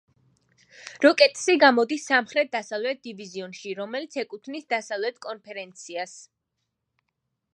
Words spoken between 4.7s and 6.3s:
დასავლეთ კონფერენციას.